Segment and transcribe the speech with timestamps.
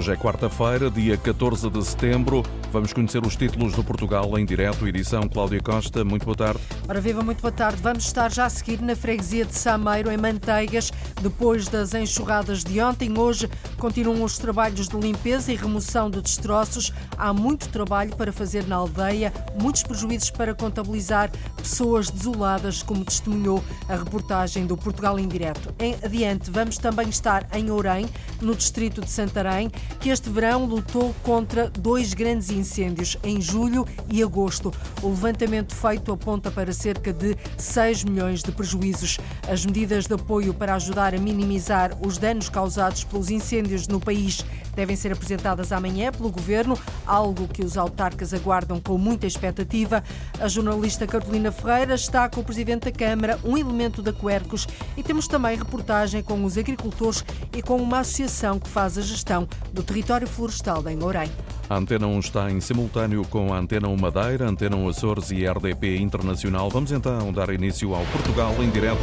[0.00, 2.42] Hoje é quarta-feira, dia 14 de setembro.
[2.72, 6.02] Vamos conhecer os títulos do Portugal em direto, edição Cláudia Costa.
[6.02, 6.58] Muito boa tarde.
[6.88, 7.82] Ora viva, muito boa tarde.
[7.82, 10.90] Vamos estar já a seguir na freguesia de Sameiro, em Manteigas,
[11.20, 13.18] depois das enxurradas de ontem.
[13.18, 16.94] Hoje continuam os trabalhos de limpeza e remoção de destroços.
[17.18, 19.30] Há muito trabalho para fazer na aldeia,
[19.60, 25.74] muitos prejuízos para contabilizar, pessoas desoladas, como testemunhou a reportagem do Portugal em direto.
[25.78, 28.08] Em adiante, vamos também estar em Ourém,
[28.40, 34.22] no distrito de Santarém, que este verão lutou contra dois grandes incêndios, em julho e
[34.22, 34.72] agosto.
[35.02, 39.18] O levantamento feito aponta para cerca de 6 milhões de prejuízos.
[39.48, 44.44] As medidas de apoio para ajudar a minimizar os danos causados pelos incêndios no país
[44.74, 50.02] devem ser apresentadas amanhã pelo Governo, algo que os autarcas aguardam com muita expectativa.
[50.38, 54.66] A jornalista Carolina Ferreira está com o Presidente da Câmara, um elemento da Quercos,
[54.96, 59.48] e temos também reportagem com os agricultores e com uma associação que faz a gestão
[59.72, 61.30] do território florestal em Lourém.
[61.68, 65.46] A Antena 1 está em simultâneo com a Antena 1 Madeira, Antena 1 Açores e
[65.46, 66.68] RDP Internacional.
[66.68, 68.98] Vamos então dar início ao Portugal em direto.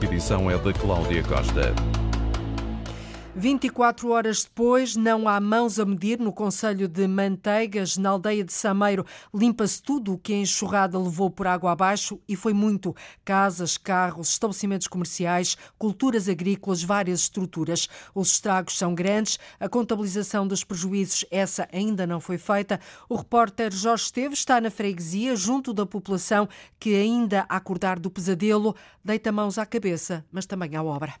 [0.00, 2.01] A edição é de Cláudia Costa.
[3.34, 8.52] 24 horas depois, não há mãos a medir no Conselho de Manteigas, na aldeia de
[8.52, 9.06] Sameiro.
[9.34, 12.94] Limpa-se tudo o que a enxurrada levou por água abaixo e foi muito.
[13.24, 17.88] Casas, carros, estabelecimentos comerciais, culturas agrícolas, várias estruturas.
[18.14, 22.78] Os estragos são grandes, a contabilização dos prejuízos, essa ainda não foi feita.
[23.08, 26.46] O repórter Jorge Esteves está na freguesia, junto da população
[26.78, 31.14] que ainda a acordar do pesadelo, deita mãos à cabeça, mas também à obra.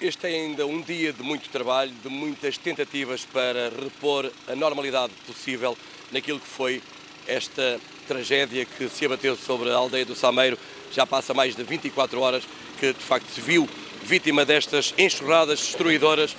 [0.00, 5.12] Este é ainda um dia de muito trabalho, de muitas tentativas para repor a normalidade
[5.26, 5.76] possível
[6.12, 6.80] naquilo que foi
[7.26, 10.56] esta tragédia que se abateu sobre a aldeia do Sameiro.
[10.92, 12.44] Já passa mais de 24 horas
[12.78, 13.68] que de facto se viu
[14.04, 16.36] vítima destas enxurradas destruidoras.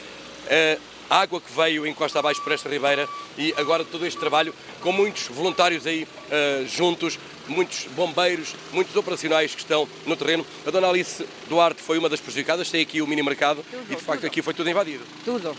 [1.09, 4.91] A água que veio encosta abaixo por esta ribeira e agora todo este trabalho com
[4.91, 10.45] muitos voluntários aí uh, juntos, muitos bombeiros, muitos operacionais que estão no terreno.
[10.65, 13.95] A dona Alice Duarte foi uma das prejudicadas, tem aqui o mini mercado tudo, e
[13.95, 14.27] de facto tudo.
[14.27, 15.03] aqui foi tudo invadido.
[15.25, 15.55] Tudo,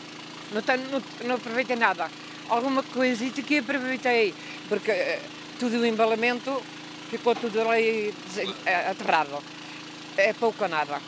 [0.52, 2.10] não, tenho, não, não aproveitei nada.
[2.48, 4.34] Alguma coisa que aproveitei,
[4.68, 5.20] porque uh,
[5.58, 6.62] tudo o embalamento
[7.10, 8.14] ficou tudo ali
[8.88, 9.42] aterrado.
[10.16, 11.00] É pouco ou nada,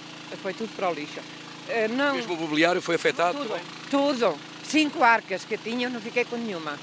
[0.42, 1.20] foi tudo para o lixo.
[1.20, 2.14] Uh, não...
[2.14, 3.60] Mesmo o mobiliário foi afetado tudo?
[3.90, 4.38] Tudo.
[4.64, 6.78] Cinco arcas que eu tinha, não fiquei com nenhuma.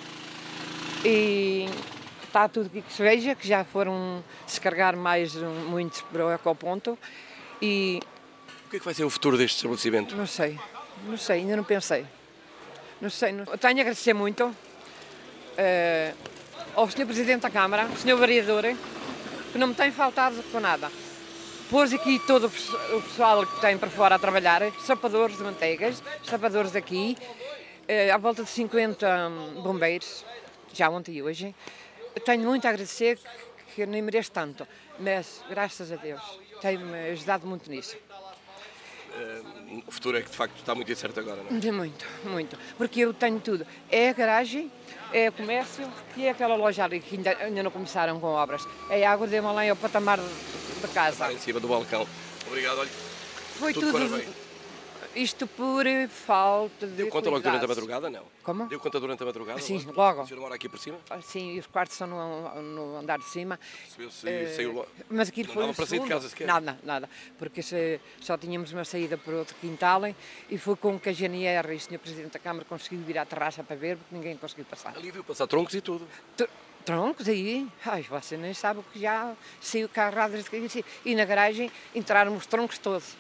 [1.04, 1.68] E
[2.30, 6.98] está tudo que se veja, que já foram descarregar mais muitos para o ecoponto.
[7.62, 8.00] E...
[8.66, 10.16] O que é que vai ser o futuro deste estabelecimento?
[10.16, 10.60] Não sei,
[11.06, 12.06] não sei, ainda não pensei.
[13.02, 13.46] Não sei, não...
[13.46, 14.56] tenho a agradecer muito uh,
[16.76, 17.06] ao Sr.
[17.06, 18.18] Presidente da Câmara, ao Sr.
[18.18, 18.64] Vereador,
[19.52, 20.92] que não me tem faltado com nada.
[21.70, 26.72] Pôs aqui todo o pessoal que tem para fora a trabalhar, sapadores de manteigas, sapadores
[26.72, 29.31] daqui, uh, à volta de 50
[29.64, 30.26] bombeiros,
[30.74, 31.56] já ontem e hoje.
[32.25, 33.19] Tenho muito a agradecer
[33.75, 34.68] que nem mereço tanto,
[35.00, 36.22] mas graças a Deus
[36.62, 37.97] tem-me ajudado muito nisso.
[39.09, 41.72] Uh, o futuro é que de facto está muito incerto agora, não é?
[41.72, 42.57] Muito, muito.
[42.78, 43.66] Porque eu tenho tudo.
[43.90, 44.72] É a garagem,
[45.12, 48.68] é o comércio e é aquela loja ali que ainda, ainda não começaram com obras.
[48.90, 51.25] É a água de Malém ao patamar de casa.
[51.25, 52.07] Está em cima do balcão.
[52.47, 52.90] Obrigado, olha.
[53.57, 54.24] Foi tudo, tudo
[55.16, 56.94] isto por falta de.
[56.94, 58.09] Deu conta logo durante a madrugada?
[58.09, 58.24] Não.
[58.44, 58.68] Como?
[58.68, 59.59] Deu conta durante a madrugada?
[59.59, 60.22] Sim, logo.
[60.22, 60.97] O senhor mora aqui por cima?
[61.09, 63.59] Ah, sim, e os quartos são no, no andar de cima.
[63.90, 64.88] Se, uh, saiu logo.
[65.09, 65.68] Mas aquilo não foi.
[65.68, 66.48] Não para sair de casa sequer?
[66.48, 67.09] Nada, nada.
[67.38, 70.02] Porque se, só tínhamos uma saída por outro quintal
[70.50, 72.00] e foi com que a GNR e o Sr.
[72.00, 74.96] Presidente da Câmara conseguiu vir à terraça para ver, porque ninguém conseguiu passar.
[74.96, 76.08] Ali viu passar troncos e tudo.
[76.86, 80.46] troncos aí, ai, você nem sabe o que já saiu carradas
[81.06, 83.16] e na garagem entraram os troncos todos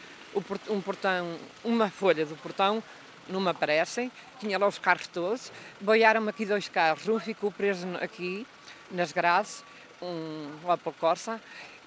[0.69, 2.83] um portão, uma folha do portão
[3.27, 7.87] não me aparecem, tinha lá os carros todos, boiaram-me aqui dois carros, um ficou preso
[8.01, 8.45] aqui,
[8.91, 9.63] nas grades,
[10.01, 11.39] um Opel Corsa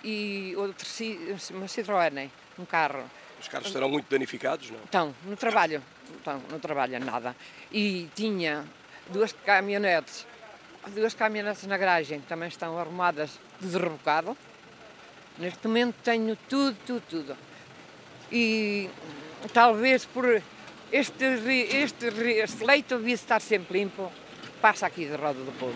[0.05, 0.87] e outro,
[1.51, 3.05] uma Citroën, um carro.
[3.41, 4.79] Os carros estarão muito danificados, não?
[4.85, 5.83] Estão, no trabalho,
[6.17, 7.35] estão, não trabalha nada.
[7.73, 8.65] E tinha
[9.09, 10.25] duas caminhonetes,
[10.95, 14.37] duas caminhonetes na garagem, também estão arrumadas de rebocado.
[15.39, 17.52] Neste momento tenho tudo, tudo, tudo
[18.33, 18.89] e
[19.53, 20.25] talvez por
[20.91, 21.25] este,
[21.83, 24.11] este, este leito devia estar sempre limpo,
[24.61, 25.75] passa aqui de roda do povo,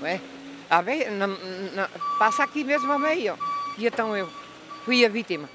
[0.00, 0.20] não é?
[1.10, 3.38] não, não, passa aqui mesmo a meio,
[3.78, 4.28] e então eu
[4.84, 5.48] fui a vítima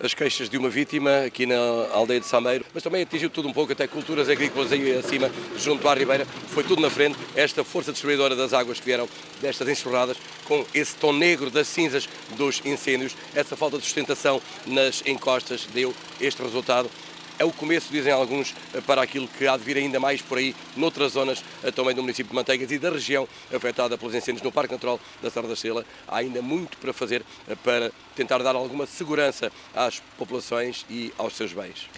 [0.00, 1.56] as queixas de uma vítima aqui na
[1.92, 5.88] aldeia de Sameiro, mas também atingiu tudo um pouco, até culturas agrícolas aí acima, junto
[5.88, 9.08] à Ribeira, foi tudo na frente, esta força destruidora das águas que vieram
[9.40, 15.02] destas enxurradas, com esse tom negro das cinzas dos incêndios, essa falta de sustentação nas
[15.06, 16.90] encostas deu este resultado.
[17.38, 18.54] É o começo, dizem alguns,
[18.86, 21.42] para aquilo que há de vir ainda mais por aí, noutras zonas
[21.74, 25.30] também do município de Manteigas e da região afetada pelos incêndios no Parque Natural da
[25.30, 25.84] Serra da Estrela.
[26.06, 27.24] Há ainda muito para fazer
[27.62, 31.88] para tentar dar alguma segurança às populações e aos seus bens.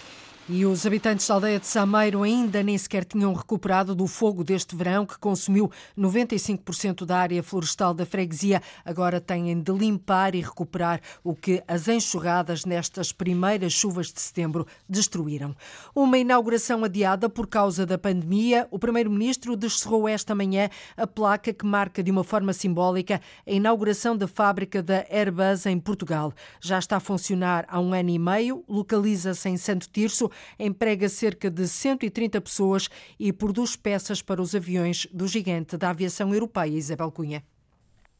[0.49, 4.77] E os habitantes da aldeia de Sameiro ainda nem sequer tinham recuperado do fogo deste
[4.77, 8.61] verão, que consumiu 95% da área florestal da freguesia.
[8.85, 14.65] Agora têm de limpar e recuperar o que as enxurradas nestas primeiras chuvas de setembro
[14.87, 15.53] destruíram.
[15.93, 21.65] Uma inauguração adiada por causa da pandemia, o primeiro-ministro descerrou esta manhã a placa que
[21.65, 26.31] marca de uma forma simbólica a inauguração da fábrica da Airbus em Portugal.
[26.61, 31.49] Já está a funcionar há um ano e meio, localiza-se em Santo Tirso emprega cerca
[31.49, 32.89] de 130 pessoas
[33.19, 37.43] e produz peças para os aviões do gigante da aviação europeia, Isabel Cunha.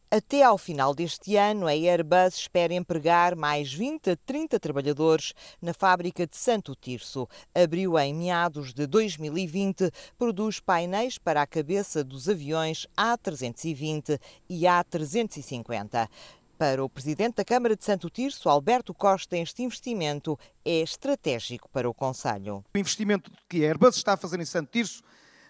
[0.09, 5.73] Até ao final deste ano, a Airbus espera empregar mais 20 a 30 trabalhadores na
[5.73, 7.27] fábrica de Santo Tirso.
[7.53, 14.17] Abriu em meados de 2020, produz painéis para a cabeça dos aviões A320
[14.49, 16.07] e A350.
[16.57, 21.87] Para o presidente da Câmara de Santo Tirso, Alberto Costa, este investimento é estratégico para
[21.87, 22.65] o Conselho.
[22.73, 25.03] O investimento que a Airbus está a fazer em Santo Tirso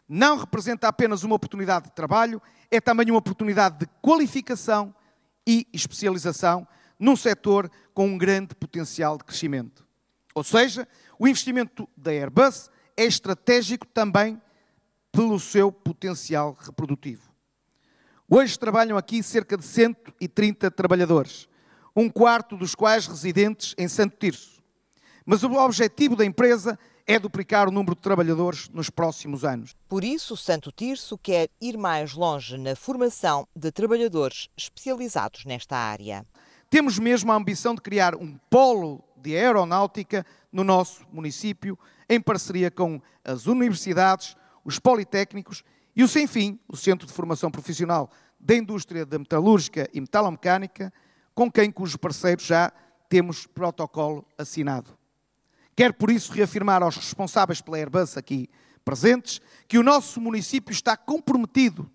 [0.07, 4.93] não representa apenas uma oportunidade de trabalho, é também uma oportunidade de qualificação
[5.47, 6.67] e especialização
[6.99, 9.87] num setor com um grande potencial de crescimento.
[10.35, 10.85] Ou seja,
[11.17, 14.41] o investimento da Airbus é estratégico também
[15.09, 17.26] pelo seu potencial reprodutivo.
[18.29, 21.47] Hoje trabalham aqui cerca de 130 trabalhadores,
[21.95, 24.61] um quarto dos quais residentes em Santo Tirso.
[25.25, 26.77] Mas o objetivo da empresa
[27.07, 29.73] é duplicar o número de trabalhadores nos próximos anos.
[29.87, 36.25] Por isso, Santo Tirso quer ir mais longe na formação de trabalhadores especializados nesta área.
[36.69, 41.79] Temos mesmo a ambição de criar um polo de aeronáutica no nosso município,
[42.09, 44.35] em parceria com as universidades,
[44.65, 45.63] os politécnicos
[45.97, 50.93] e o Sem Fim, o Centro de Formação Profissional da Indústria da Metalúrgica e Metalomecânica,
[51.33, 52.71] com quem cujos parceiros já
[53.09, 54.95] temos protocolo assinado.
[55.75, 58.47] Quero por isso reafirmar aos responsáveis pela Airbus aqui
[58.85, 61.89] presentes que o nosso município está comprometido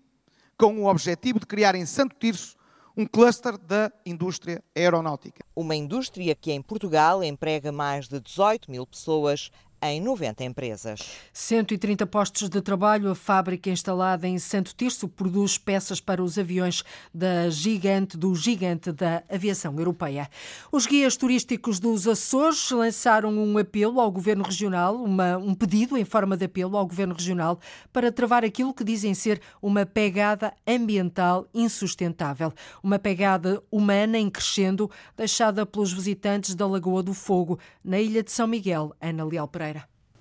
[0.57, 2.57] com o objetivo de criar em Santo Tirso
[2.97, 5.45] um cluster da indústria aeronáutica.
[5.55, 9.49] Uma indústria que em Portugal emprega mais de 18 mil pessoas
[9.91, 10.99] em 90 empresas.
[11.31, 13.11] 130 postos de trabalho.
[13.11, 16.83] A fábrica instalada em Santo Tirso produz peças para os aviões
[17.13, 20.29] da gigante do gigante da aviação europeia.
[20.71, 26.05] Os guias turísticos dos Açores lançaram um apelo ao governo regional, uma, um pedido em
[26.05, 27.59] forma de apelo ao governo regional
[27.91, 34.89] para travar aquilo que dizem ser uma pegada ambiental insustentável, uma pegada humana em crescendo
[35.17, 39.72] deixada pelos visitantes da Lagoa do Fogo, na ilha de São Miguel, Ana Leal Pereira.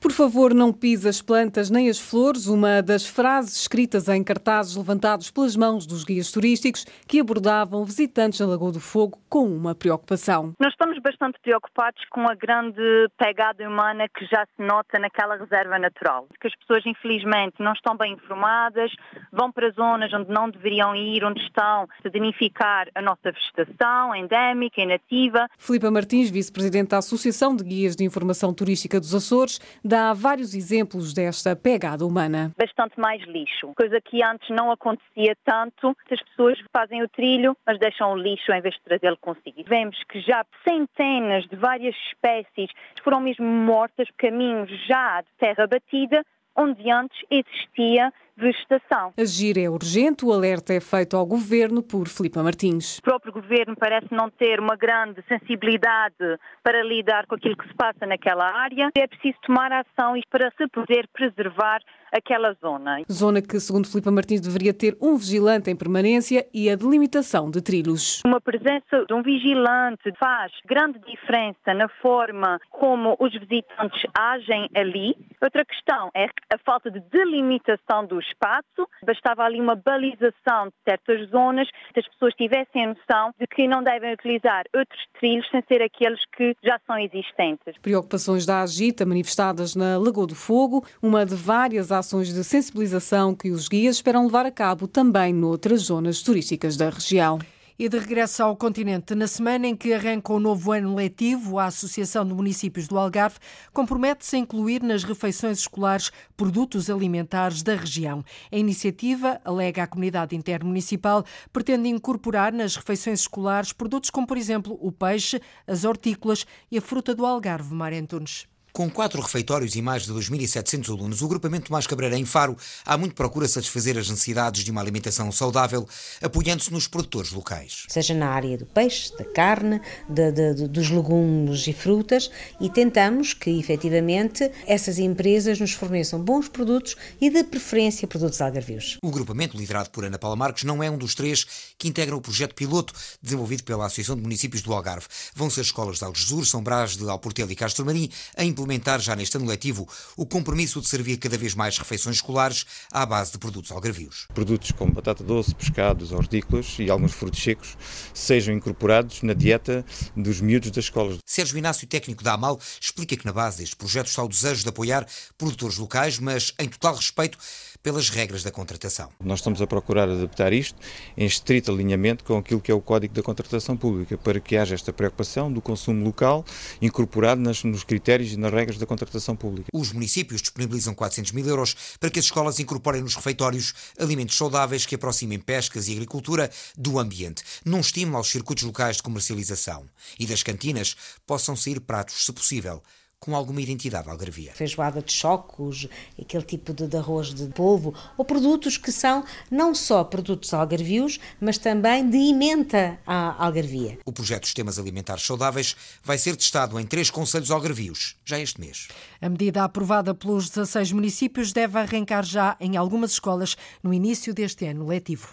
[0.03, 4.75] Por favor, não pise as plantas nem as flores, uma das frases escritas em cartazes
[4.75, 9.77] levantados pelas mãos dos guias turísticos que abordavam visitantes na Lagoa do Fogo com uma
[9.77, 10.55] preocupação.
[10.59, 12.83] Nós estamos bastante preocupados com a grande
[13.17, 16.27] pegada humana que já se nota naquela reserva natural.
[16.41, 18.91] Que as pessoas, infelizmente, não estão bem informadas,
[19.33, 24.83] vão para zonas onde não deveriam ir, onde estão a danificar a nossa vegetação endémica
[24.83, 25.47] e nativa.
[25.57, 29.61] Filipa Martins, vice-presidente da Associação de Guias de Informação Turística dos Açores,
[29.93, 32.51] dá vários exemplos desta pegada humana.
[32.57, 35.95] Bastante mais lixo, coisa que antes não acontecia tanto.
[36.11, 39.63] As pessoas fazem o trilho, mas deixam o lixo em vez de trazê-lo consigo.
[39.69, 42.71] Vemos que já centenas de várias espécies
[43.05, 46.25] foram mesmo mortas caminhos já de terra batida,
[46.57, 48.11] onde antes existia
[48.43, 49.13] vegetação.
[49.19, 52.99] Agir é urgente, o alerta é feito ao governo por Filipa Martins.
[52.99, 57.75] O próprio governo parece não ter uma grande sensibilidade para lidar com aquilo que se
[57.75, 58.91] passa naquela área.
[58.95, 61.81] É preciso tomar ação para se poder preservar
[62.13, 63.03] aquela zona.
[63.11, 67.63] Zona que, segundo Filipa Martins, deveria ter um vigilante em permanência e a delimitação de
[67.63, 68.21] trilhos.
[68.27, 75.17] Uma presença de um vigilante faz grande diferença na forma como os visitantes agem ali.
[75.41, 78.89] Outra questão é a falta de delimitação do espaço.
[79.05, 83.69] Bastava ali uma balização de certas zonas, que as pessoas tivessem a noção de que
[83.69, 87.75] não devem utilizar outros trilhos sem ser aqueles que já são existentes.
[87.81, 93.51] Preocupações da Agita manifestadas na Lagoa do Fogo, uma de várias ações de sensibilização que
[93.51, 97.39] os guias esperam levar a cabo também noutras zonas turísticas da região.
[97.83, 101.65] E de regresso ao continente, na semana em que arranca o novo ano letivo, a
[101.65, 103.41] Associação de Municípios do Algarve
[103.73, 108.25] compromete-se a incluir nas refeições escolares produtos alimentares da região.
[108.53, 114.79] A iniciativa, alega a comunidade intermunicipal, pretende incorporar nas refeições escolares produtos como, por exemplo,
[114.81, 118.47] o peixe, as hortícolas e a fruta do Algarve, Mário Antunes.
[118.73, 122.97] Com quatro refeitórios e mais de 2.700 alunos, o agrupamento Tomás Cabreira em Faro há
[122.97, 125.87] muito procura satisfazer as necessidades de uma alimentação saudável,
[126.23, 127.85] apoiando-se nos produtores locais.
[127.89, 133.35] Seja na área do peixe, da carne, de, de, dos legumes e frutas, e tentamos
[133.35, 138.97] que, efetivamente, essas empresas nos forneçam bons produtos e, de preferência, produtos algarvios.
[139.05, 141.45] O agrupamento, liderado por Ana Paula Marques, não é um dos três
[141.77, 145.09] que integram o projeto piloto desenvolvido pela Associação de Municípios do Algarve.
[145.35, 149.17] Vão ser escolas de Algesur, São Brás de Alportel e Castro Marim a implementar já
[149.17, 153.39] neste ano letivo o compromisso de servir cada vez mais refeições escolares à base de
[153.39, 154.27] produtos algarvios.
[154.33, 157.77] Produtos como batata doce, pescados, hortícolas e alguns frutos secos
[158.15, 159.85] sejam incorporados na dieta
[160.17, 161.19] dos miúdos das escolas.
[161.27, 164.69] Sérgio Inácio, técnico da AMAL, explica que na base deste projeto está o desejo de
[164.69, 167.39] apoiar produtores locais, mas em total respeito
[167.83, 169.11] pelas regras da contratação.
[169.23, 170.79] Nós estamos a procurar adaptar isto
[171.17, 174.75] em estrito alinhamento com aquilo que é o Código da Contratação Pública, para que haja
[174.75, 176.45] esta preocupação do consumo local
[176.81, 179.69] incorporado nas, nos critérios e nas regras da contratação pública.
[179.73, 184.87] Os municípios disponibilizam 400 mil euros para que as escolas incorporem nos refeitórios alimentos saudáveis
[184.87, 189.87] que aproximem pescas e agricultura do ambiente, num estímulo aos circuitos locais de comercialização.
[190.19, 190.97] E das cantinas
[191.27, 192.83] possam sair pratos, se possível,
[193.23, 194.53] com alguma identidade algarvia.
[194.53, 195.87] Feijoada de chocos,
[196.21, 201.21] aquele tipo de, de, arroz de polvo, ou produtos que são não só produtos algarvios,
[201.41, 204.01] mas também de emenda à algarvia.
[204.05, 208.89] O projeto Sistemas Alimentares Saudáveis vai ser testado em três conselhos algarvios, já este mês.
[209.21, 214.67] A medida aprovada pelos 16 municípios deve arrancar já em algumas escolas no início deste
[214.67, 215.29] ano letivo.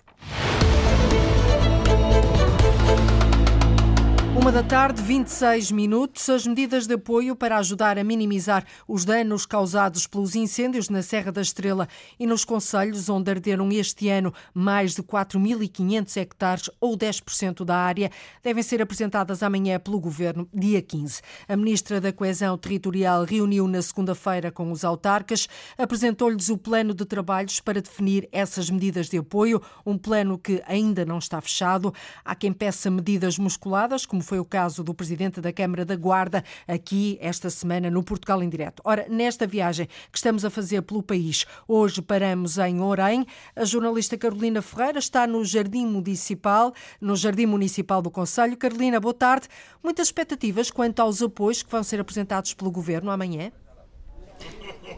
[4.39, 6.29] Uma da tarde, 26 minutos.
[6.29, 11.29] As medidas de apoio para ajudar a minimizar os danos causados pelos incêndios na Serra
[11.29, 17.65] da Estrela e nos concelhos onde arderam este ano mais de 4.500 hectares ou 10%
[17.65, 18.09] da área
[18.41, 21.21] devem ser apresentadas amanhã pelo Governo, dia 15.
[21.45, 27.03] A Ministra da Coesão Territorial reuniu na segunda-feira com os autarcas, apresentou-lhes o plano de
[27.03, 31.93] trabalhos para definir essas medidas de apoio, um plano que ainda não está fechado.
[32.23, 36.43] Há quem peça medidas musculadas, como foi o caso do presidente da Câmara da Guarda,
[36.67, 38.79] aqui esta semana no Portugal em Direto.
[38.85, 43.25] Ora, nesta viagem que estamos a fazer pelo país, hoje paramos em Orem.
[43.55, 46.71] A jornalista Carolina Ferreira está no Jardim Municipal,
[47.01, 48.55] no Jardim Municipal do Conselho.
[48.55, 49.47] Carolina, boa tarde.
[49.83, 53.51] Muitas expectativas quanto aos apoios que vão ser apresentados pelo Governo amanhã?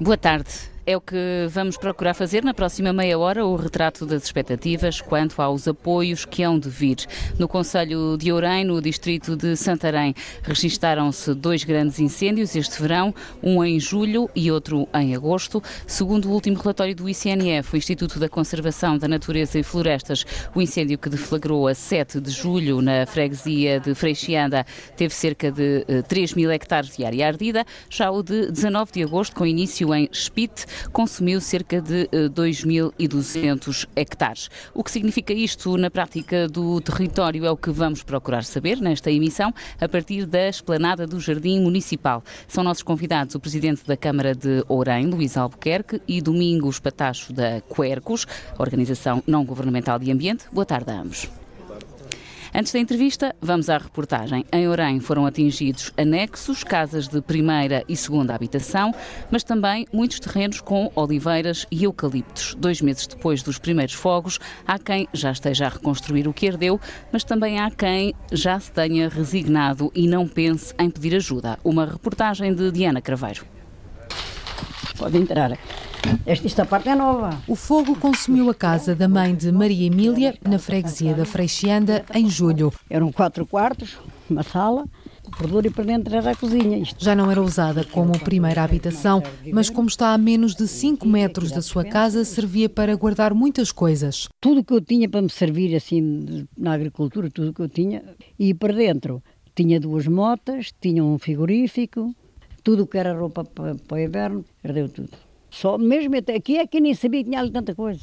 [0.01, 0.70] Boa tarde.
[0.83, 5.39] É o que vamos procurar fazer na próxima meia hora, o retrato das expectativas quanto
[5.39, 6.97] aos apoios que hão de vir.
[7.37, 13.63] No Conselho de Ourém, no distrito de Santarém, registaram-se dois grandes incêndios este verão, um
[13.63, 15.61] em julho e outro em agosto.
[15.85, 20.61] Segundo o último relatório do ICNF, o Instituto da Conservação da Natureza e Florestas, o
[20.63, 24.65] incêndio que deflagrou a 7 de julho na freguesia de Freixianda
[24.97, 27.63] teve cerca de 3 mil hectares de área ardida.
[27.87, 34.49] Já o de 19 de agosto, com início em Spite, consumiu cerca de 2.200 hectares.
[34.73, 39.11] O que significa isto na prática do território é o que vamos procurar saber nesta
[39.11, 42.23] emissão a partir da esplanada do Jardim Municipal.
[42.47, 47.61] São nossos convidados o Presidente da Câmara de Ourém, Luís Albuquerque, e Domingos Patacho da
[47.61, 48.25] Quercos,
[48.57, 50.45] Organização Não Governamental de Ambiente.
[50.51, 51.40] Boa tarde a ambos.
[52.53, 54.45] Antes da entrevista, vamos à reportagem.
[54.51, 58.93] Em Orém foram atingidos anexos, casas de primeira e segunda habitação,
[59.31, 62.53] mas também muitos terrenos com oliveiras e eucaliptos.
[62.59, 66.77] Dois meses depois dos primeiros fogos, há quem já esteja a reconstruir o que herdeu,
[67.09, 71.57] mas também há quem já se tenha resignado e não pense em pedir ajuda.
[71.63, 73.45] Uma reportagem de Diana Craveiro.
[74.97, 75.57] Pode entrar.
[76.23, 77.41] Esta, esta parte é nova.
[77.47, 82.29] O fogo consumiu a casa da mãe de Maria Emília, na freguesia da Freixianda, em
[82.29, 82.71] julho.
[82.87, 83.97] Eram quatro quartos,
[84.29, 84.85] uma sala,
[85.25, 86.77] o corredor e para dentro era a cozinha.
[86.77, 87.03] Isto.
[87.03, 91.51] Já não era usada como primeira habitação, mas como está a menos de 5 metros
[91.51, 94.29] da sua casa, servia para guardar muitas coisas.
[94.39, 98.03] Tudo que eu tinha para me servir assim na agricultura, tudo que eu tinha,
[98.37, 99.23] e para dentro
[99.55, 102.15] tinha duas motas, tinha um frigorífico,
[102.63, 105.30] tudo que era roupa para, para o inverno, perdeu tudo.
[105.51, 108.01] Só mesmo até aqui é que nem sabia que tinha ali tanta coisa.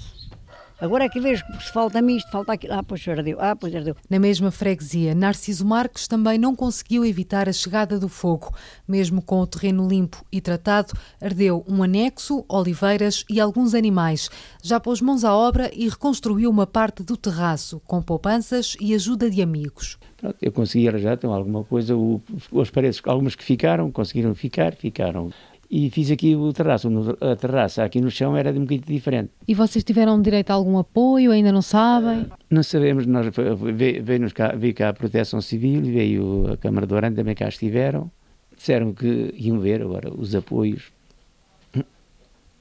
[0.81, 2.75] Agora é que vejo que se falta-me isto, falta aquilo.
[2.75, 3.97] Ah, pois ardeu, ah, pois ardeu.
[4.09, 8.55] Na mesma freguesia, Narciso Marques também não conseguiu evitar a chegada do fogo.
[8.87, 14.31] Mesmo com o terreno limpo e tratado, ardeu um anexo, oliveiras e alguns animais.
[14.63, 19.29] Já pôs mãos à obra e reconstruiu uma parte do terraço, com poupanças e ajuda
[19.29, 19.99] de amigos.
[20.17, 22.21] Pronto, eu consegui arranjar então, alguma coisa, o,
[22.61, 25.33] as paredes, algumas que ficaram, conseguiram ficar, ficaram
[25.71, 26.89] e fiz aqui o terraço.
[27.21, 29.31] A terraça aqui no chão era de um bocadinho diferente.
[29.47, 31.31] E vocês tiveram direito a algum apoio?
[31.31, 32.27] Ainda não sabem?
[32.49, 33.07] Não sabemos.
[33.07, 33.27] Nós,
[33.75, 38.11] veio, cá, veio cá a Proteção Civil, veio a Câmara de Orante, também cá estiveram.
[38.57, 40.91] Disseram que iam ver agora os apoios.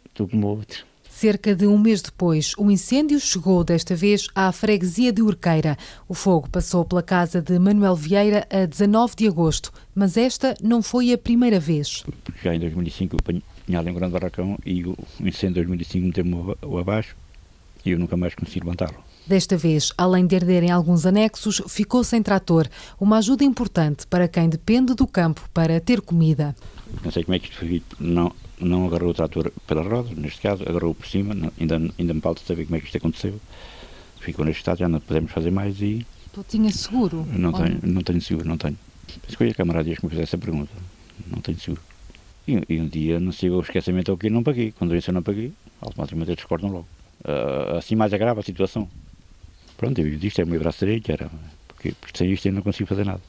[0.06, 0.86] Estou como outro.
[1.20, 5.76] Cerca de um mês depois, o incêndio chegou desta vez à freguesia de Urqueira.
[6.08, 10.84] O fogo passou pela casa de Manuel Vieira a 19 de agosto, mas esta não
[10.84, 12.04] foi a primeira vez.
[12.44, 16.80] Já em 2005 eu tinha ali um grande barracão e o incêndio de 2005 meteu-me
[16.80, 17.16] abaixo
[17.84, 19.04] e eu nunca mais consegui levantá-lo.
[19.26, 22.68] Desta vez, além de arderem alguns anexos, ficou sem trator,
[23.00, 26.56] uma ajuda importante para quem depende do campo para ter comida.
[27.04, 30.42] Não sei como é que isto foi não, não agarrou o trator pela roda, neste
[30.42, 33.40] caso, agarrou por cima, não, ainda, ainda me falta saber como é que isto aconteceu.
[34.20, 36.06] Ficou neste estado, já não podemos fazer mais e...
[36.34, 37.26] Tu tinha seguro?
[37.32, 38.78] Não tenho, não tenho seguro, não tenho.
[39.26, 40.72] Mas foi a Câmara Dias que me fizesse essa pergunta,
[41.28, 41.82] não tenho seguro.
[42.48, 45.22] E, e um dia, não sei o esquecimento ao que não paguei, quando eu não
[45.22, 46.88] paguei, automaticamente eles cortam logo.
[47.24, 48.90] Uh, assim mais agrava a situação.
[49.78, 51.30] Pronto, eu vivo é o meu braço direito, era,
[51.68, 53.22] porque, porque sem isto eu não consigo fazer nada.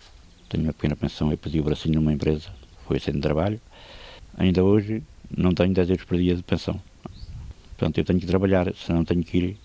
[0.49, 2.49] Tenho uma pequena pensão, eu pedi o bracinho numa empresa,
[2.87, 3.61] foi sem trabalho.
[4.37, 5.03] Ainda hoje
[5.37, 6.81] não tenho 10 euros por dia de pensão.
[7.77, 9.57] Portanto, eu tenho que trabalhar, senão tenho que ir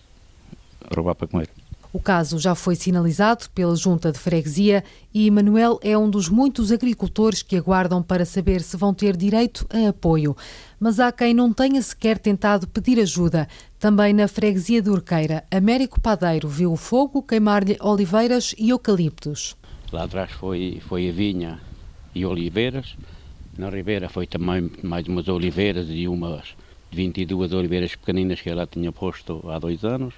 [0.94, 1.50] roubar para comer.
[1.94, 6.72] O caso já foi sinalizado pela Junta de Freguesia e Manuel é um dos muitos
[6.72, 10.36] agricultores que aguardam para saber se vão ter direito a apoio.
[10.80, 13.48] Mas há quem não tenha sequer tentado pedir ajuda.
[13.78, 19.56] Também na freguesia de Urqueira, Américo Padeiro viu o fogo queimar-lhe oliveiras e eucaliptos.
[19.92, 21.60] Lá atrás foi, foi a vinha
[22.16, 22.96] e oliveiras.
[23.58, 26.56] Na ribeira foi também mais umas oliveiras e umas
[26.92, 30.14] 22 oliveiras pequeninas que ela tinha posto há dois anos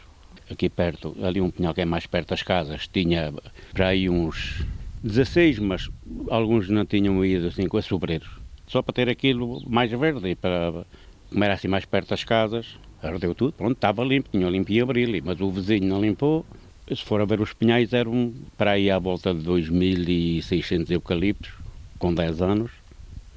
[0.50, 3.34] aqui perto, ali um pinhal que é mais perto das casas, tinha
[3.74, 4.66] para aí uns
[5.04, 5.90] 16, mas
[6.30, 8.30] alguns não tinham ido assim com sobreiros.
[8.68, 10.86] Só para ter aquilo mais verde e para,
[11.30, 13.54] como era assim mais perto das casas, ardeu tudo.
[13.54, 16.46] Pronto, estava limpo, tinha limpo e abril, mas o vizinho não limpou.
[16.88, 21.52] Se for a ver os pinhais, eram para aí à volta de 2.600 eucaliptos,
[21.98, 22.72] com 10 anos.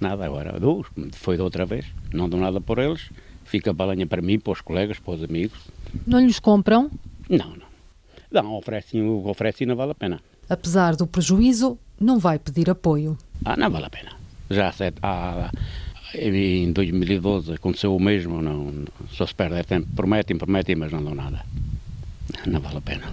[0.00, 3.10] Nada, agora dois, foi da outra vez, não dou nada por eles.
[3.44, 5.58] Fica balanha para mim, para os colegas, para os amigos.
[6.06, 6.90] Não lhes compram?
[7.28, 7.68] Não, não.
[8.30, 10.20] Não, oferecem, oferecem não vale a pena.
[10.48, 13.16] Apesar do prejuízo, não vai pedir apoio.
[13.44, 14.12] Ah, não vale a pena.
[14.50, 15.50] Já há,
[16.14, 19.88] em 2012 aconteceu o mesmo, não, só se perde tempo.
[19.96, 21.42] Prometem, prometem, mas não dão nada.
[22.46, 23.06] Não vale a pena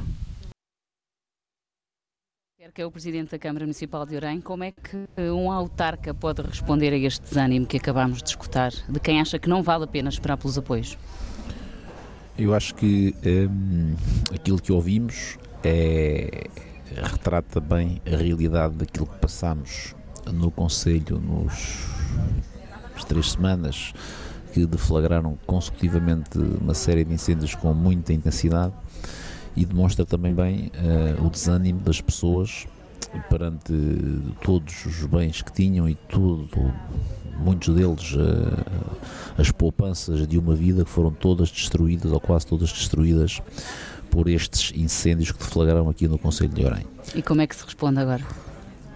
[2.74, 6.42] que é o Presidente da Câmara Municipal de Orem, como é que um autarca pode
[6.42, 9.88] responder a este desânimo que acabámos de escutar, de quem acha que não vale a
[9.88, 10.98] pena esperar pelos apoios?
[12.38, 13.96] Eu acho que hum,
[14.34, 16.48] aquilo que ouvimos é,
[16.96, 19.96] retrata bem a realidade daquilo que passamos
[20.34, 21.86] no Conselho nos
[23.08, 23.94] três semanas
[24.54, 28.74] que deflagraram consecutivamente uma série de incêndios com muita intensidade
[29.56, 32.68] e demonstra também bem uh, o desânimo das pessoas
[33.30, 33.74] perante
[34.44, 36.74] todos os bens que tinham e tudo,
[37.40, 39.02] muitos deles uh,
[39.38, 43.42] as poupanças de uma vida que foram todas destruídas ou quase todas destruídas
[44.10, 46.86] por estes incêndios que deflagraram aqui no Conselho de Orem.
[47.14, 48.24] E como é que se responde agora?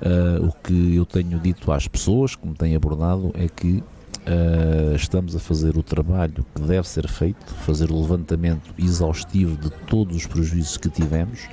[0.01, 3.83] Uh, o que eu tenho dito às pessoas que me têm abordado é que
[4.29, 9.71] Uh, estamos a fazer o trabalho que deve ser feito, fazer o levantamento exaustivo de
[9.87, 11.47] todos os prejuízos que tivemos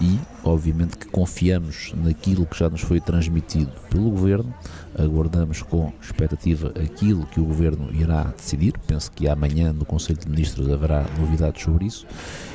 [0.00, 4.54] e, obviamente, que confiamos naquilo que já nos foi transmitido pelo Governo.
[4.98, 8.78] Aguardamos com expectativa aquilo que o Governo irá decidir.
[8.86, 12.06] Penso que amanhã no Conselho de Ministros haverá novidades sobre isso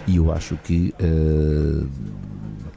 [0.08, 0.92] e eu acho que.
[1.00, 1.88] Uh,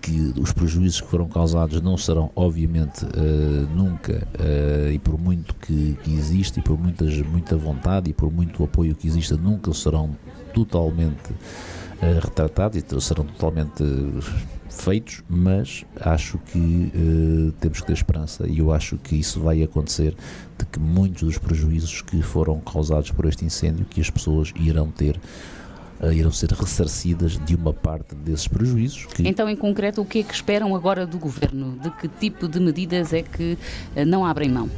[0.01, 5.55] que os prejuízos que foram causados não serão, obviamente, uh, nunca, uh, e por muito
[5.57, 9.73] que, que existe, e por muitas, muita vontade e por muito apoio que exista, nunca
[9.73, 10.17] serão
[10.55, 13.85] totalmente uh, retratados e serão totalmente
[14.69, 20.15] feitos, mas acho que temos que ter esperança e eu acho que isso vai acontecer,
[20.57, 24.89] de que muitos dos prejuízos que foram causados por este incêndio, que as pessoas irão
[24.89, 25.60] ter uh,
[26.13, 29.07] irão ser ressarcidas de uma parte desses prejuízos.
[29.07, 29.27] Que...
[29.29, 31.77] Então, em concreto, o que é que esperam agora do Governo?
[31.79, 33.59] De que tipo de medidas é que
[33.97, 34.71] uh, não abrem mão?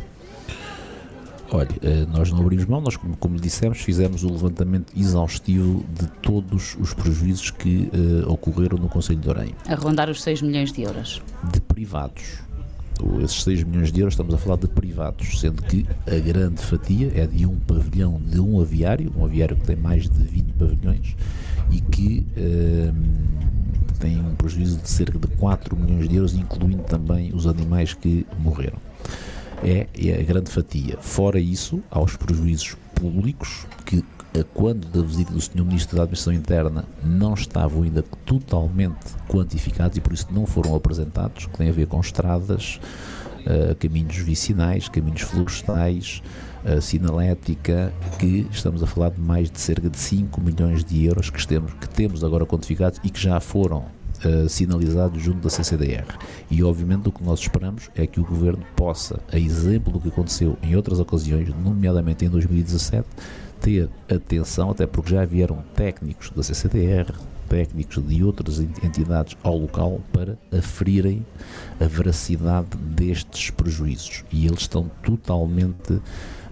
[1.54, 6.06] Olha, eh, nós não abrimos mão, nós, como, como dissemos, fizemos o levantamento exaustivo de
[6.22, 9.54] todos os prejuízos que uh, ocorreram no Conselho de Orem.
[9.68, 11.20] A rondar os 6 milhões de euros.
[11.52, 12.38] De privados
[13.22, 17.12] esses 6 milhões de euros estamos a falar de privados, sendo que a grande fatia
[17.14, 21.16] é de um pavilhão de um aviário, um aviário que tem mais de 20 pavilhões
[21.70, 23.52] e que hum,
[23.98, 28.26] tem um prejuízo de cerca de 4 milhões de euros, incluindo também os animais que
[28.38, 28.78] morreram.
[29.62, 30.98] É, é a grande fatia.
[31.00, 34.05] Fora isso, há os prejuízos públicos que
[34.55, 35.64] quando da visita do Sr.
[35.64, 41.47] Ministro da Administração Interna não estavam ainda totalmente quantificados e por isso não foram apresentados,
[41.47, 42.81] que tem a ver com estradas,
[43.40, 46.23] uh, caminhos vicinais, caminhos florestais,
[46.64, 51.29] uh, sinalética, que estamos a falar de mais de cerca de 5 milhões de euros
[51.29, 53.85] que temos, que temos agora quantificados e que já foram
[54.23, 56.07] Uh, junto da CCDR.
[56.49, 60.07] E obviamente o que nós esperamos é que o Governo possa, a exemplo do que
[60.07, 63.05] aconteceu em outras ocasiões, nomeadamente em 2017,
[63.62, 67.14] ter atenção, até porque já vieram técnicos da CCDR,
[67.48, 71.25] técnicos de outras entidades ao local para aferirem
[71.81, 74.25] a veracidade destes prejuízos.
[74.33, 76.01] E eles estão totalmente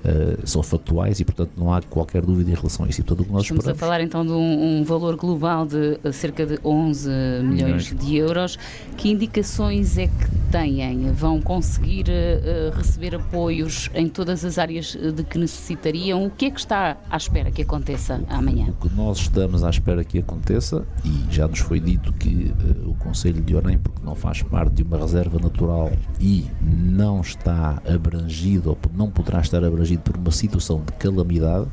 [0.01, 3.01] Uh, são factuais e, portanto, não há qualquer dúvida em relação a isso.
[3.01, 3.83] E, portanto, o que nós Estamos esperamos...
[3.83, 7.11] a falar então de um, um, valor global de cerca de 11
[7.43, 8.59] milhões de euros.
[8.97, 11.13] Que indicações é que têm?
[11.13, 16.25] Vão conseguir uh, receber apoios em todas as áreas de que necessitariam?
[16.25, 18.69] O que é que está à espera que aconteça amanhã?
[18.81, 22.53] O que nós estamos à espera que aconteça, e já nos foi dito que
[22.85, 27.21] uh, o Conselho de Orem, porque não faz parte de uma reserva natural e não
[27.21, 29.65] está abrangido, ou não poderá estar
[29.99, 31.67] por uma situação de calamidade,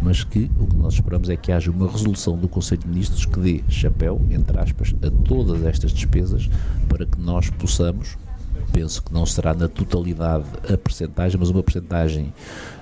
[0.00, 3.24] mas que o que nós esperamos é que haja uma resolução do Conselho de Ministros
[3.24, 6.48] que dê chapéu, entre aspas, a todas estas despesas
[6.88, 8.16] para que nós possamos,
[8.72, 12.32] penso que não será na totalidade a percentagem, mas uma percentagem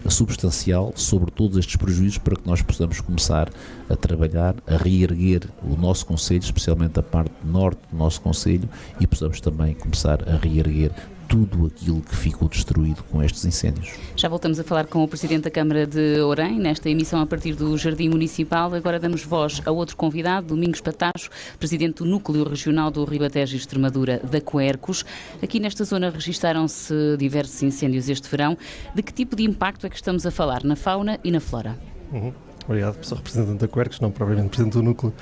[0.09, 3.48] substancial sobre todos estes prejuízos para que nós possamos começar
[3.88, 8.68] a trabalhar, a reerguer o nosso Conselho, especialmente a parte norte do nosso Conselho,
[9.01, 10.92] e possamos também começar a reerguer
[11.29, 13.93] tudo aquilo que ficou destruído com estes incêndios.
[14.17, 17.55] Já voltamos a falar com o Presidente da Câmara de Orem, nesta emissão a partir
[17.55, 18.75] do Jardim Municipal.
[18.75, 23.59] Agora damos voz a outro convidado, Domingos Patacho, Presidente do Núcleo Regional do Ribatejo e
[23.59, 25.05] Extremadura da Coercos.
[25.43, 28.57] Aqui nesta zona registaram-se diversos incêndios este verão.
[28.95, 31.79] De que tipo de impacto é que estamos a falar na fauna e na flora?
[32.11, 32.33] Uhum.
[32.67, 35.14] Obrigado, professor representante da Coercos, não propriamente Presidente do Núcleo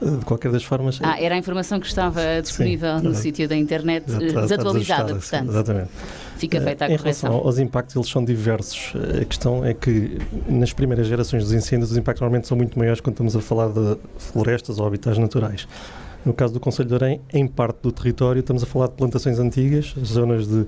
[0.00, 0.98] de qualquer das formas.
[1.02, 5.38] Ah, era a informação que estava disponível Sim, no sítio da internet, está, desatualizada, está
[5.38, 5.50] portanto.
[5.50, 5.90] Exatamente.
[6.36, 7.30] Fica feita a em correção.
[7.30, 8.92] Relação aos impactos, eles são diversos.
[9.20, 13.00] A questão é que nas primeiras gerações dos incêndios, os impactos normalmente são muito maiores
[13.00, 15.68] quando estamos a falar de florestas ou habitats naturais.
[16.24, 19.38] No caso do Conselho de Orém, em parte do território, estamos a falar de plantações
[19.38, 20.66] antigas, zonas de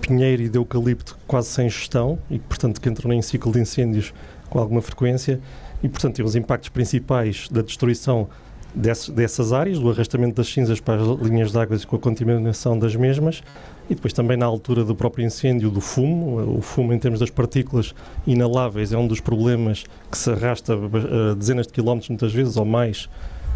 [0.00, 4.14] pinheiro e de eucalipto quase sem gestão e, portanto, que entram em ciclo de incêndios
[4.48, 5.40] com alguma frequência
[5.82, 8.28] e, portanto, os impactos principais da destruição
[8.74, 12.76] dessas áreas, do arrastamento das cinzas para as linhas de água e com a contaminação
[12.76, 13.42] das mesmas,
[13.88, 16.58] e depois também na altura do próprio incêndio do fumo.
[16.58, 17.94] O fumo, em termos das partículas
[18.26, 22.64] inaláveis, é um dos problemas que se arrasta uh, dezenas de quilómetros, muitas vezes, ou
[22.64, 23.08] mais,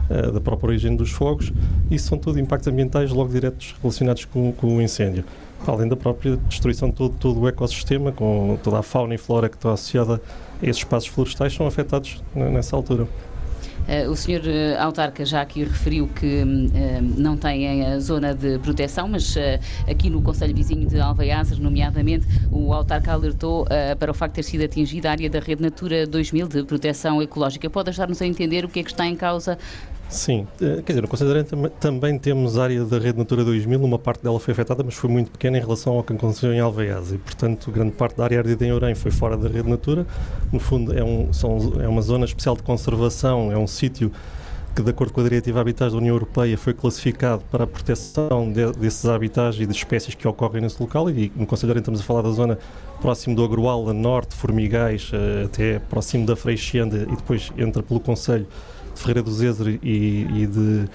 [0.08, 1.52] uh, da própria origem dos fogos.
[1.90, 5.24] Isso são tudo impactos ambientais logo diretos relacionados com, com o incêndio.
[5.66, 9.48] Além da própria destruição de todo, todo o ecossistema, com toda a fauna e flora
[9.48, 10.20] que está associada
[10.62, 13.08] a esses espaços florestais, são afetados nessa altura.
[13.88, 16.46] Uh, o senhor uh, autarca já aqui referiu que uh,
[17.16, 19.34] não tem a zona de proteção, mas
[19.90, 23.66] aqui no Conselho Vizinho de Alveiazes, nomeadamente, o autarca alertou
[23.98, 27.22] para o facto de ter sido atingida a área da Rede Natura 2000 de proteção
[27.22, 27.70] ecológica.
[27.70, 29.58] Pode ajudar-nos a entender o que é que está em causa
[30.08, 33.98] Sim, eh, quer dizer, no Conselho de também temos área da Rede Natura 2000, uma
[33.98, 37.12] parte dela foi afetada, mas foi muito pequena em relação ao que aconteceu em Alveiaz
[37.12, 40.06] e, portanto, grande parte da área ardida em Orem foi fora da Rede Natura.
[40.50, 44.10] No fundo, é, um, são, é uma zona especial de conservação, é um sítio
[44.74, 48.50] que, de acordo com a Diretiva Habitats da União Europeia, foi classificado para a proteção
[48.50, 51.10] de, desses habitats e de espécies que ocorrem nesse local.
[51.10, 52.58] E no Conselho de estamos a falar da zona
[53.02, 58.46] próximo do Agroala, norte, Formigais, eh, até próximo da Freixenda e depois entra pelo Conselho
[58.94, 60.88] Ferreira do Zezer e, e de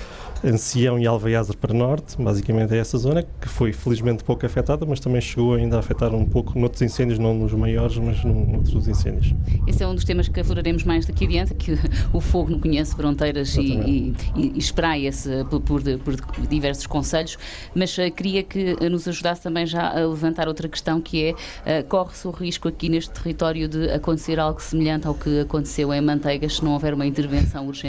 [0.43, 4.99] Ancião e Alveiazer para norte, basicamente é essa zona, que foi felizmente pouco afetada, mas
[4.99, 9.33] também chegou ainda a afetar um pouco noutros incêndios, não nos maiores, mas noutros incêndios.
[9.65, 11.77] Esse é um dos temas que afloraremos mais daqui adiante, que
[12.11, 16.15] o fogo não conhece fronteiras e, e, e espraia-se por, por, por,
[16.47, 17.37] diversos conselhos,
[17.73, 21.87] mas uh, queria que nos ajudasse também já a levantar outra questão, que é, uh,
[21.87, 26.57] corre-se o risco aqui neste território de acontecer algo semelhante ao que aconteceu em Manteigas,
[26.57, 27.82] se não houver uma intervenção urgente?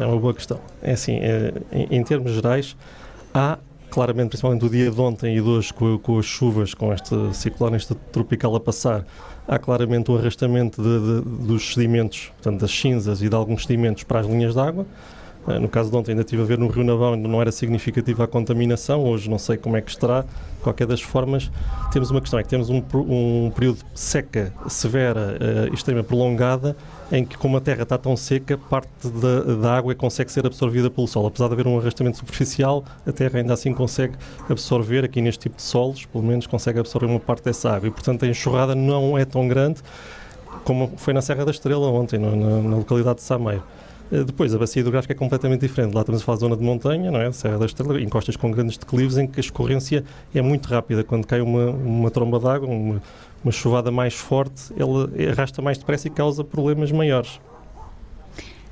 [0.00, 0.60] É uma boa questão.
[0.82, 2.76] É assim, é, em, em, termos gerais,
[3.34, 3.58] há
[3.90, 7.14] claramente, principalmente o dia de ontem e de hoje, com, com as chuvas, com este
[7.34, 9.04] ciclone este tropical a passar,
[9.46, 14.04] há claramente um arrastamento de, de, dos sedimentos, portanto, das cinzas e de alguns sedimentos
[14.04, 14.86] para as linhas de água.
[15.48, 17.50] Eh, no caso de ontem, ainda estive a ver no Rio Navão, ainda não era
[17.50, 20.22] significativa a contaminação, hoje não sei como é que estará.
[20.22, 21.50] De qualquer das formas,
[21.90, 25.38] temos uma questão: é que temos um, um período de seca severa,
[25.70, 26.76] uh, extrema, prolongada,
[27.10, 30.90] em que, como a terra está tão seca, parte da, da, água consegue ser absorvida
[30.90, 31.26] pelo solo.
[31.26, 34.14] Apesar de haver um arrastamento superficial, a terra ainda assim consegue
[34.48, 37.88] absorver, aqui neste tipo de solos, pelo menos consegue absorver uma parte dessa água.
[37.88, 39.82] E, portanto, a enxurrada não é tão grande
[40.64, 43.62] como foi na Serra da Estrela ontem, na, na localidade de Sameiro.
[44.12, 45.94] Eh, depois, a bacia hidrográfica é completamente diferente.
[45.94, 47.30] Lá estamos a falar de zona de montanha, não é?
[47.32, 51.04] Serra da Estrela, encostas com grandes declives em que a escorrência é muito rápida.
[51.04, 53.02] Quando cai uma, uma tromba d'água, uma,
[53.44, 57.40] uma chuvada mais forte, ela arrasta mais depressa e causa problemas maiores.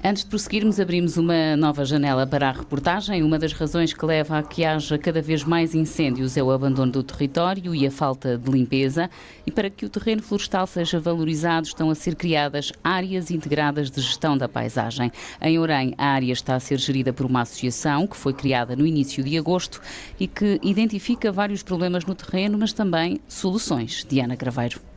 [0.02, 3.20] Antes de prosseguirmos, abrimos uma nova janela para a reportagem.
[3.24, 6.92] Uma das razões que leva a que haja cada vez mais incêndios é o abandono
[6.92, 9.10] do território e a falta de limpeza.
[9.44, 14.00] E para que o terreno florestal seja valorizado, estão a ser criadas áreas integradas de
[14.00, 15.10] gestão da paisagem.
[15.42, 18.86] Em Orem, a área está a ser gerida por uma associação que foi criada no
[18.86, 19.80] início de agosto
[20.18, 24.06] e que identifica vários problemas no terreno, mas também soluções.
[24.08, 24.87] Diana Craveiro.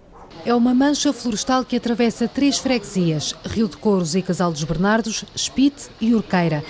[0.44, 5.24] É uma mancha florestal que atravessa três freguesias, Rio de Couros e Casal dos Bernardos,
[5.36, 6.64] Espite e Urqueira.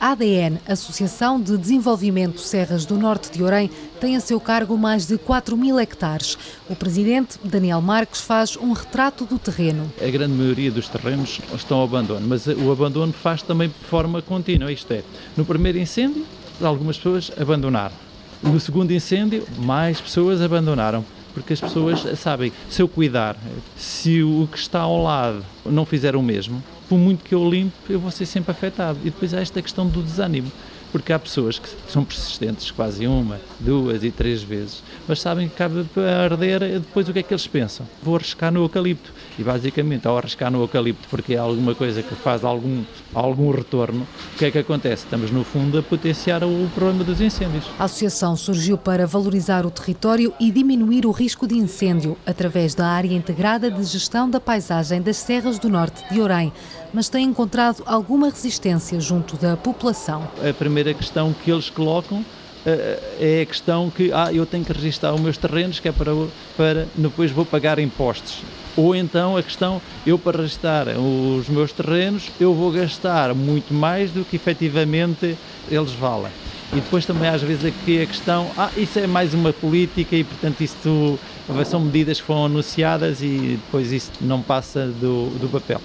[0.00, 5.06] A ADN, Associação de Desenvolvimento Serras do Norte de Orem, tem a seu cargo mais
[5.06, 6.36] de 4 mil hectares.
[6.68, 9.92] O presidente, Daniel Marques, faz um retrato do terreno.
[10.00, 14.22] A grande maioria dos terrenos estão ao abandono, mas o abandono faz também de forma
[14.22, 14.72] contínua.
[14.72, 15.04] Isto é,
[15.36, 16.26] no primeiro incêndio,
[16.60, 17.94] algumas pessoas abandonaram.
[18.42, 23.36] No segundo incêndio, mais pessoas abandonaram porque as pessoas sabem, se eu cuidar,
[23.76, 27.74] se o que está ao lado não fizer o mesmo, por muito que eu limpe,
[27.90, 28.98] eu vou ser sempre afetado.
[29.02, 30.50] E depois há esta questão do desânimo
[30.94, 35.56] porque há pessoas que são persistentes, quase uma, duas e três vezes, mas sabem que
[35.56, 37.84] cabe para arder, depois o que é que eles pensam?
[38.00, 39.12] Vou arriscar no eucalipto.
[39.36, 44.06] E basicamente, ao arriscar no eucalipto, porque é alguma coisa que faz algum, algum retorno,
[44.34, 45.02] o que é que acontece?
[45.02, 47.64] Estamos, no fundo, a potenciar o problema dos incêndios.
[47.76, 52.86] A associação surgiu para valorizar o território e diminuir o risco de incêndio através da
[52.86, 56.52] área integrada de gestão da paisagem das Serras do Norte de Orém
[56.94, 60.26] mas tem encontrado alguma resistência junto da população.
[60.48, 62.24] A primeira questão que eles colocam
[62.64, 65.92] eh, é a questão que ah, eu tenho que registrar os meus terrenos, que é
[65.92, 66.12] para,
[66.56, 68.38] para depois vou pagar impostos.
[68.76, 74.10] Ou então a questão, eu para registrar os meus terrenos, eu vou gastar muito mais
[74.12, 75.36] do que efetivamente
[75.68, 76.32] eles valem.
[76.72, 80.24] E depois também às vezes aqui a questão, ah, isso é mais uma política e
[80.24, 81.18] portanto isso
[81.64, 85.80] são medidas que foram anunciadas e depois isso não passa do, do papel.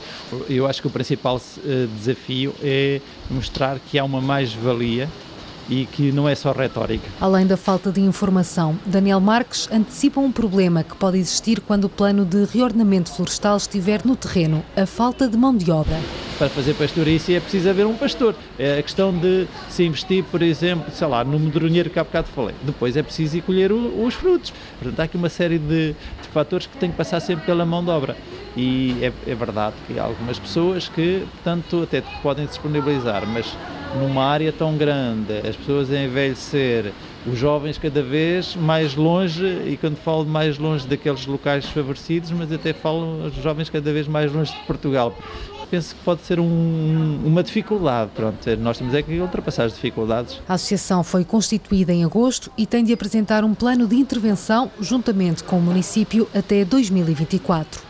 [0.49, 5.09] Eu acho que o principal eh, desafio é mostrar que há uma mais-valia
[5.69, 7.07] e que não é só retórica.
[7.21, 11.89] Além da falta de informação, Daniel Marques antecipa um problema que pode existir quando o
[11.89, 15.99] plano de reordenamento florestal estiver no terreno, a falta de mão de obra.
[16.39, 18.34] Para fazer pastorícia é preciso haver um pastor.
[18.58, 22.30] É a questão de se investir, por exemplo, sei lá, no medronheiro que há bocado
[22.30, 22.56] falei.
[22.63, 24.54] Depois é preciso ir colher o, os frutos.
[24.80, 27.84] Portanto, há aqui uma série de, de fatores que têm que passar sempre pela mão
[27.84, 28.15] de obra.
[28.56, 33.45] E é, é verdade que há algumas pessoas que, portanto, até podem disponibilizar, mas
[33.99, 36.93] numa área tão grande, as pessoas a envelhecer,
[37.28, 42.49] os jovens cada vez mais longe, e quando falo mais longe daqueles locais favorecidos, mas
[42.49, 45.13] até falo os jovens cada vez mais longe de Portugal.
[45.69, 48.12] Penso que pode ser um, uma dificuldade.
[48.15, 50.41] Pronto, nós temos é que ultrapassar as dificuldades.
[50.47, 55.43] A associação foi constituída em agosto e tem de apresentar um plano de intervenção juntamente
[55.43, 57.89] com o município até 2024.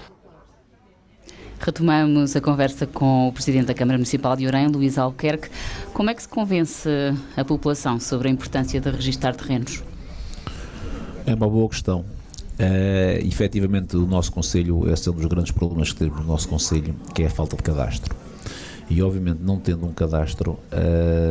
[1.61, 5.49] Retomamos a conversa com o Presidente da Câmara Municipal de Orem, Luís Alquerque.
[5.93, 6.89] Como é que se convence
[7.35, 9.83] a população sobre a importância de registar terrenos?
[11.25, 12.05] É uma boa questão.
[12.59, 16.49] Uh, efetivamente, o nosso Conselho, esse é um dos grandes problemas que temos no nosso
[16.49, 18.13] Conselho, que é a falta de cadastro.
[18.89, 20.59] E, obviamente, não tendo um cadastro, uh,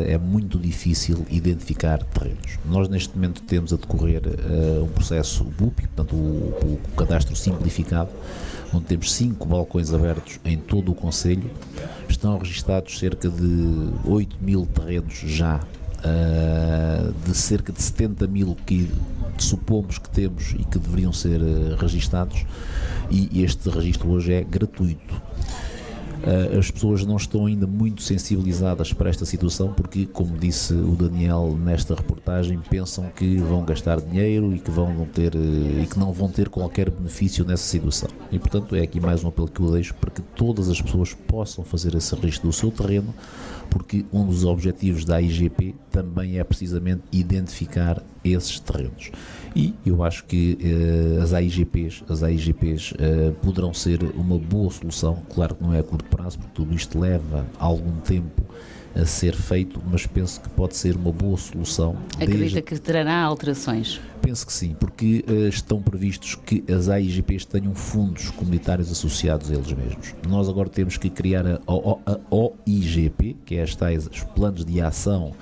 [0.07, 2.59] é muito difícil identificar terrenos.
[2.65, 8.11] Nós, neste momento, temos a decorrer uh, um processo BUP, portanto, o, o cadastro simplificado,
[8.73, 11.51] onde temos cinco balcões abertos em todo o Conselho.
[12.09, 18.89] Estão registados cerca de 8 mil terrenos já, uh, de cerca de 70 mil que
[19.37, 22.45] supomos que temos e que deveriam ser uh, registados,
[23.11, 25.15] e este registro hoje é gratuito.
[26.19, 30.97] Uh, as pessoas não estão ainda muito sensibilizadas para esta situação porque, como disse o
[30.97, 35.97] Daniel nesta reportagem, pensam que vão gastar dinheiro e que, vão ter, uh, e que
[35.97, 38.11] não vão ter qualquer benefício nessa situação.
[38.33, 41.15] E, portanto, é aqui mais um apelo que eu deixo para que todas as pessoas
[41.15, 43.15] possam fazer esse registro do seu terreno,
[43.71, 49.11] porque um dos objetivos da IGP também é precisamente identificar esses terrenos.
[49.55, 55.23] E eu acho que uh, as AIGPs, as AIGPs uh, poderão ser uma boa solução,
[55.35, 58.43] claro que não é a curto prazo, porque tudo isto leva algum tempo
[58.95, 61.97] a ser feito, mas penso que pode ser uma boa solução.
[62.15, 62.63] Acredita desde...
[62.63, 64.01] que trará alterações?
[64.21, 69.55] Penso que sim, porque uh, estão previstos que as AIGPs tenham fundos comunitários associados a
[69.55, 70.15] eles mesmos.
[70.29, 74.65] Nós agora temos que criar a, a, a OIGP, que é as tais, os planos
[74.65, 75.33] de ação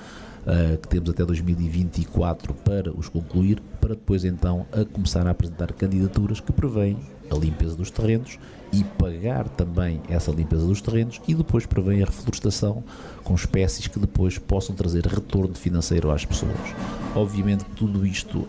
[0.46, 5.72] uh, que temos até 2024 para os concluir, para depois então a começar a apresentar
[5.72, 6.98] candidaturas que prevêem
[7.30, 8.38] a limpeza dos terrenos
[8.72, 12.82] e pagar também essa limpeza dos terrenos e depois prevém a reflorestação
[13.22, 16.74] com espécies que depois possam trazer retorno financeiro às pessoas.
[17.14, 18.48] Obviamente tudo isto uh,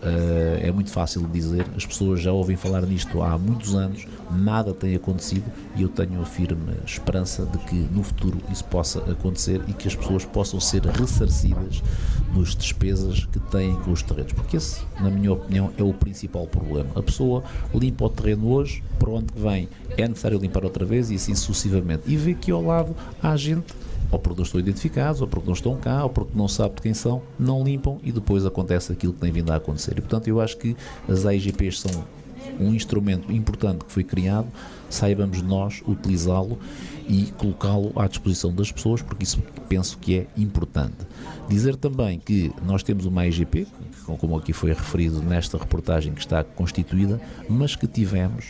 [0.60, 4.74] é muito fácil de dizer, as pessoas já ouvem falar nisto há muitos anos, nada
[4.74, 9.60] tem acontecido e eu tenho a firme esperança de que no futuro isso possa acontecer
[9.66, 11.82] e que as pessoas possam ser ressarcidas
[12.34, 16.46] nas despesas que têm com os terrenos, porque esse, na minha opinião, é o principal
[16.46, 16.90] problema.
[16.94, 17.42] A pessoa
[17.74, 22.02] limpa o terreno hoje, para onde vem é necessário limpar outra vez e assim sucessivamente.
[22.06, 23.74] E vê que ao lado há gente
[24.10, 26.82] ou porque não estão identificados, ou porque não estão cá, ou porque não sabe de
[26.82, 29.92] quem são, não limpam e depois acontece aquilo que tem vindo a acontecer.
[29.98, 32.04] E portanto eu acho que as AIGPs são
[32.58, 34.46] um instrumento importante que foi criado,
[34.88, 36.58] saibamos nós utilizá-lo
[37.06, 40.96] e colocá-lo à disposição das pessoas, porque isso penso que é importante.
[41.48, 43.66] Dizer também que nós temos uma IGP,
[44.18, 48.46] como aqui foi referido nesta reportagem que está constituída, mas que tivemos,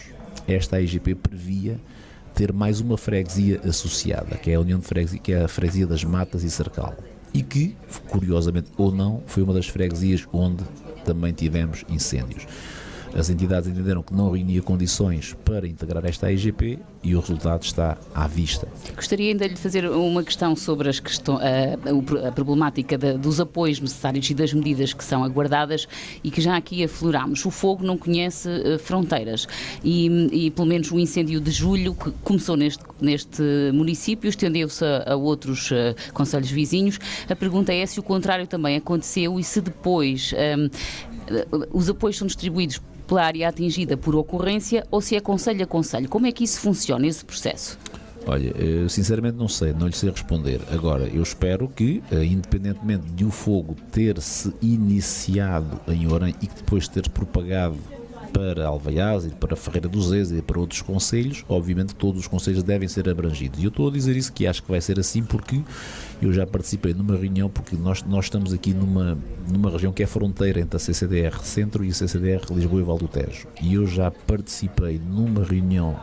[0.49, 1.79] esta IGP previa
[2.35, 5.87] ter mais uma freguesia associada, que é a União de Freguesia, que é a freguesia
[5.87, 6.97] das Matas e Cercal.
[7.35, 7.77] E que,
[8.09, 10.65] curiosamente ou não, foi uma das freguesias onde
[11.05, 12.47] também tivemos incêndios.
[13.19, 17.99] As entidades entenderam que não reunia condições para integrar esta IGP e o resultado está
[18.15, 18.69] à vista.
[18.95, 23.41] Gostaria ainda de lhe fazer uma questão sobre as questão, a, a, problemática de, dos
[23.41, 25.89] apoios necessários e das medidas que são aguardadas
[26.23, 27.45] e que já aqui aflorámos.
[27.45, 29.49] O fogo não conhece uh, fronteiras
[29.83, 30.07] e,
[30.47, 33.43] e, pelo menos o incêndio de julho, que começou neste, neste
[33.75, 37.01] município, estendeu-se a, a, outros uh, conselhos vizinhos.
[37.29, 40.69] A pergunta é se o contrário também aconteceu e se depois um,
[41.29, 45.67] eh, os apoios são distribuídos pela área atingida por ocorrência ou se é conselho a
[45.67, 46.09] conselho.
[46.09, 47.79] Como é que isso funciona, esse processo?
[48.27, 50.61] Olha, eu sinceramente não sei, não lhe sei responder.
[50.71, 56.47] Agora, eu espero que, eh, independentemente de o fogo ter se iniciado em Orem e
[56.47, 57.79] que depois ter propagado
[58.33, 62.63] para Alvaiás e para Ferreira dos Zés e para outros conselhos, obviamente todos os conselhos
[62.63, 63.61] devem ser abrangidos.
[63.61, 65.61] E eu estou a dizer isso que acho que vai ser assim porque
[66.21, 69.19] eu já participei numa reunião, porque nós, nós estamos aqui numa,
[69.51, 72.99] numa região que é fronteira entre a CCDR Centro e a CCDR Lisboa e Val
[72.99, 73.47] do Tejo.
[73.63, 75.99] E eu já participei numa reunião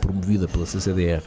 [0.00, 1.22] promovida pela CCDR,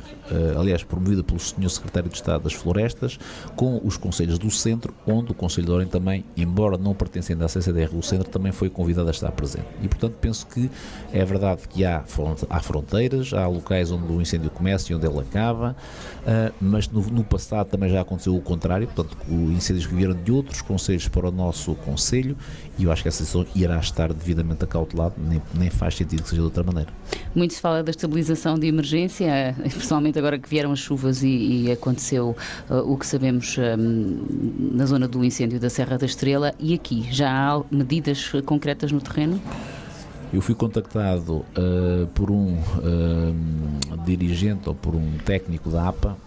[0.57, 1.69] aliás, promovida pelo Sr.
[1.69, 3.19] Secretário de Estado das Florestas,
[3.55, 7.47] com os Conselhos do Centro, onde o Conselho de Orem também, embora não pertencendo à
[7.47, 9.67] CCDR do Centro, também foi convidado a estar presente.
[9.81, 10.69] E, portanto, penso que
[11.11, 12.03] é verdade que há,
[12.49, 15.75] há fronteiras, há locais onde o incêndio começa e onde ele acaba,
[16.25, 20.31] eh, mas no, no passado também já aconteceu o contrário, portanto, incêndios que vieram de
[20.31, 22.35] outros Conselhos para o nosso Conselho,
[22.77, 26.29] e eu acho que essa decisão irá estar devidamente acautelada, nem, nem faz sentido que
[26.29, 26.89] seja de outra maneira.
[27.33, 29.55] Muito se fala da estabilização de emergência,
[30.17, 32.35] principalmente agora que vieram as chuvas e, e aconteceu
[32.69, 34.25] uh, o que sabemos um,
[34.75, 36.53] na zona do incêndio da Serra da Estrela.
[36.59, 39.39] E aqui, já há medidas concretas no terreno?
[40.33, 46.17] Eu fui contactado uh, por um uh, dirigente ou por um técnico da APA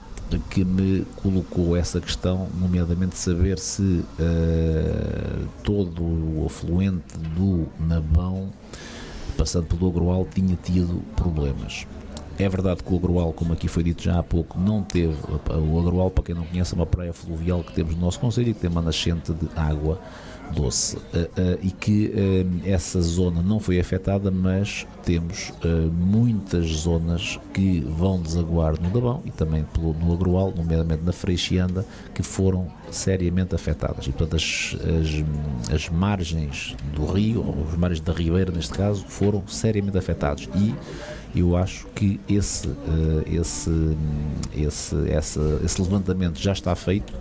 [0.48, 8.50] que me colocou essa questão, nomeadamente saber se uh, todo o afluente do Nabão,
[9.36, 11.84] passando pelo Agroal, tinha tido problemas.
[12.40, 15.14] É verdade que o Agroal, como aqui foi dito já há pouco, não teve.
[15.70, 18.48] O Agroal, para quem não conhece, é uma praia fluvial que temos no nosso Conselho
[18.48, 20.00] e que tem uma nascente de água
[20.54, 20.96] doce.
[20.96, 25.52] Uh, uh, e que uh, essa zona não foi afetada, mas temos
[25.92, 31.84] muitas zonas que vão desaguar no Dabão e também pelo, no Agroal, nomeadamente na Freixianda,
[32.14, 34.06] que foram seriamente afetadas.
[34.06, 34.76] E, portanto, as,
[35.68, 40.48] as, as margens do rio, ou as margens da ribeira, neste caso, foram seriamente afetados.
[40.54, 40.74] E
[41.34, 42.68] eu acho que esse,
[43.26, 43.70] esse,
[44.54, 47.12] esse, esse, esse levantamento já está feito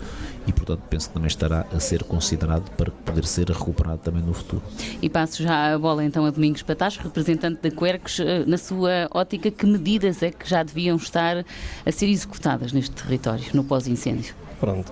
[0.47, 4.33] e, portanto, penso que também estará a ser considerado para poder ser recuperado também no
[4.33, 4.63] futuro.
[5.01, 9.07] E passo já a bola então a Domingos Patacho, representante da Quercus, eh, na sua
[9.11, 11.45] ótica, que medidas é que já deviam estar
[11.85, 14.33] a ser executadas neste território, no pós-incêndio?
[14.59, 14.91] Pronto,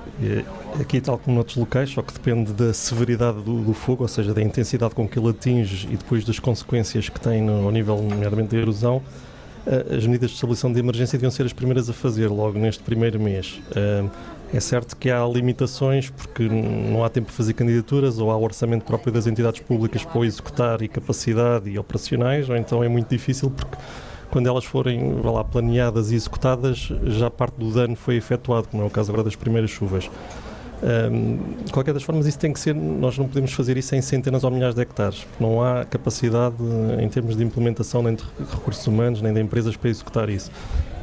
[0.79, 4.33] aqui tal como noutros locais, só que depende da severidade do, do, fogo, ou seja,
[4.33, 8.01] da intensidade com que ele atinge e depois das consequências que tem no, ao nível,
[8.01, 9.03] nomeadamente, da erosão,
[9.65, 12.81] eh, as medidas de estabilização de emergência deviam ser as primeiras a fazer logo neste
[12.81, 13.59] primeiro mês.
[13.75, 14.05] Eh,
[14.53, 18.85] é certo que há limitações porque não há tempo para fazer candidaturas ou há orçamento
[18.85, 23.09] próprio das entidades públicas para o executar e capacidade e operacionais, ou então é muito
[23.09, 23.75] difícil porque
[24.31, 28.85] quando elas forem lá, planeadas e executadas, já parte do dano foi efetuado, como é
[28.85, 30.09] o caso agora das primeiras chuvas.
[30.81, 32.75] Um, de qualquer das formas, isso tem que ser.
[32.75, 35.25] Nós não podemos fazer isso em centenas ou milhares de hectares.
[35.39, 36.55] Não há capacidade
[37.01, 40.51] em termos de implementação nem de recursos humanos, nem de empresas para executar isso.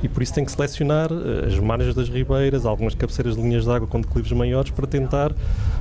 [0.02, 3.64] e por isso tem que selecionar eh, as margens das ribeiras, algumas cabeceiras de linhas
[3.64, 5.32] de água com declives maiores para tentar,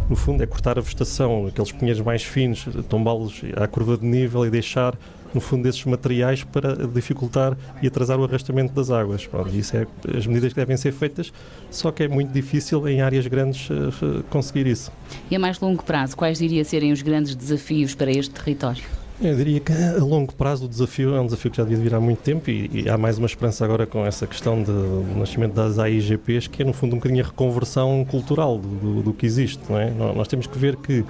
[0.09, 4.45] no fundo, é cortar a vegetação, aqueles pinheiros mais finos, tombá-los à curva de nível
[4.45, 4.95] e deixar
[5.33, 9.25] no fundo, desses materiais para dificultar e atrasar o arrastamento das águas.
[9.25, 11.31] Pronto, isso é as medidas que devem ser feitas,
[11.71, 14.91] só que é muito difícil em áreas grandes uh, conseguir isso.
[15.29, 18.83] E a mais longo prazo, quais diriam serem os grandes desafios para este território?
[19.21, 21.95] Eu diria que a longo prazo o desafio é um desafio que já devia vir
[21.95, 25.15] há muito tempo e, e há mais uma esperança agora com essa questão de, do
[25.17, 29.13] nascimento das AIGPs, que é no fundo um bocadinho a reconversão cultural do, do, do
[29.13, 29.61] que existe.
[29.69, 29.91] Não é?
[29.91, 31.05] Nós temos que ver que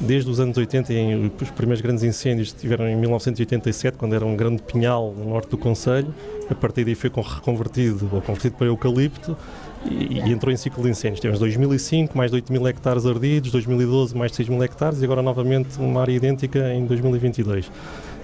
[0.00, 4.36] desde os anos 80, em, os primeiros grandes incêndios tiveram em 1987, quando era um
[4.36, 6.14] grande pinhal no norte do Conselho,
[6.48, 9.36] a partir daí foi reconvertido ou convertido para eucalipto
[9.84, 11.20] e, e, entrou em ciclo de incêndios.
[11.20, 15.04] Tivemos 2005, mais de 8 mil hectares ardidos, 2012, mais de 6 mil hectares e
[15.04, 17.66] agora novamente uma área idêntica em 2022.
[17.66, 17.72] Uh,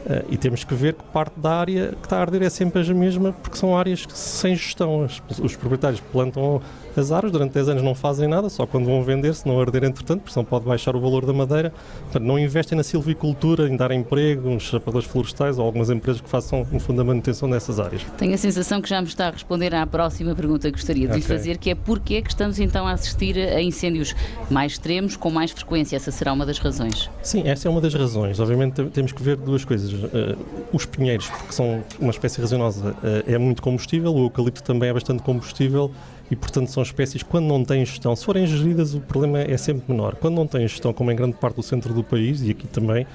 [0.07, 2.83] eh, e temos que ver que parte da área que está a arder é sempre
[2.83, 5.05] a mesma, porque são áreas sem gestão.
[5.05, 6.61] Os, os proprietários plantam
[7.01, 9.85] as árvores durante 10 anos não fazem nada, só quando vão vender, se não arder
[9.85, 11.73] entretanto, porque senão pode baixar o valor da madeira.
[12.05, 16.29] Portanto, não investem na silvicultura, em dar emprego, nos chapadores florestais ou algumas empresas que
[16.29, 18.03] façam, no fundo, a manutenção dessas áreas.
[18.17, 21.19] Tenho a sensação que já me está a responder à próxima pergunta que gostaria de
[21.19, 21.23] okay.
[21.23, 24.15] fazer, que é porquê que estamos então a assistir a incêndios
[24.51, 25.97] mais extremos, com mais frequência?
[25.97, 27.11] Essa será uma das razões?
[27.23, 28.39] Sim, essa é uma das razões.
[28.41, 29.93] Obviamente temos que ver duas coisas.
[29.93, 30.37] Uh,
[30.73, 34.93] os pinheiros, porque são uma espécie resinosa, uh, é muito combustível, o eucalipto também é
[34.93, 35.91] bastante combustível
[36.31, 39.85] e, portanto, são espécies quando não têm gestão, se forem geridas, o problema é sempre
[39.93, 40.17] menor.
[40.17, 43.07] Quando não têm gestão, como em grande parte do centro do país e aqui também,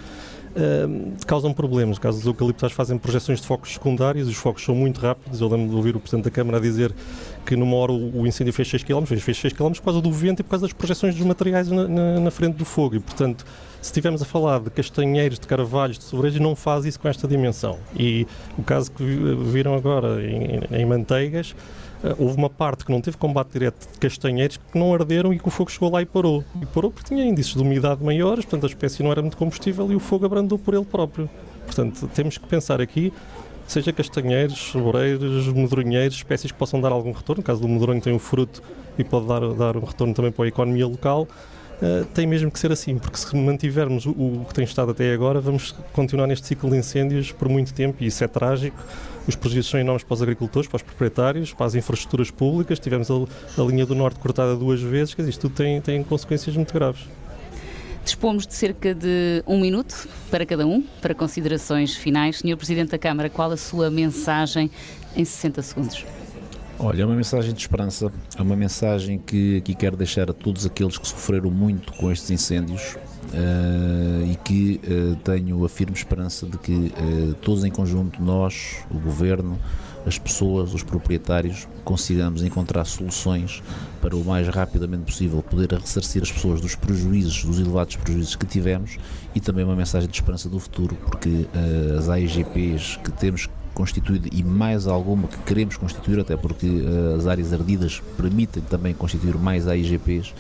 [0.50, 2.00] Uh, causam problemas.
[2.00, 5.42] Caso os eucaliptos fazem projeções de focos secundários, os focos são muito rápidos.
[5.42, 6.92] Eu lembro de ouvir o Presidente da Câmara dizer
[7.46, 10.40] que numa hora o incêndio fez 6 km, fez 6 km por causa do vento
[10.40, 12.96] e por causa das projeções dos materiais na, na, na frente do fogo.
[12.96, 13.46] E, portanto,
[13.80, 17.28] se estivermos a falar de castanheiros, de carvalhos, de sobrejos, não faz isso com esta
[17.28, 17.78] dimensão.
[17.96, 18.26] E
[18.58, 21.56] o caso que viram agora em, em Manteigas,
[22.18, 25.48] houve uma parte que não teve combate direto de castanheiros que não arderam e que
[25.48, 26.44] o fogo chegou lá e parou.
[26.62, 29.92] E parou porque tinha índices de umidade maiores, portanto a espécie não era muito combustível
[29.92, 31.30] e o fogo abrandou por ele próprio.
[31.66, 33.14] Portanto, temos que pensar aqui,
[33.68, 37.42] seja castanheiros, sobreiros, medronheiros, espécies que possam dar algum retorno.
[37.42, 38.64] No caso do medronho tem o fruto
[38.98, 41.28] e pode dar, dar um retorno também para a economia local.
[41.82, 45.14] Uh, tem mesmo que ser assim, porque se mantivermos o, o, que tem estado até
[45.14, 48.78] agora, vamos continuar neste ciclo de incêndios por muito tempo e isso é trágico.
[49.30, 52.80] Os prejuízos são enormes para os agricultores, para os proprietários, para as infraestruturas públicas.
[52.80, 56.04] Tivemos a, a linha do Norte cortada duas vezes, quer dizer, isto tudo tem, tem
[56.04, 57.02] consequências muito graves.
[58.04, 62.40] Dispomos de cerca de um minuto para cada um, para considerações finais.
[62.40, 64.72] Senhor Presidente da Câmara, qual a sua mensagem
[65.16, 66.04] em 60 segundos?
[66.80, 70.66] Olha, é uma mensagem de esperança, é uma mensagem que aqui quero deixar a todos
[70.66, 72.98] aqueles que sofreram muito com estes incêndios
[74.26, 78.98] e que uh, tenho a firme esperança de que uh, todos em conjunto, nós, o
[79.00, 79.60] Governo,
[80.06, 83.62] as pessoas, os proprietários, consigamos encontrar soluções
[84.02, 88.46] para o mais rapidamente possível poder ressarcir as pessoas dos prejuízos, dos elevados prejuízos que
[88.46, 88.98] tivemos
[89.36, 91.46] e também uma mensagem de esperança do futuro, porque
[91.98, 93.50] as AIGPs que temos
[93.80, 98.94] constituída e mais alguma que queremos constituir, até porque uh, as áreas ardidas permitem também
[98.94, 100.34] constituir mais AIGPs,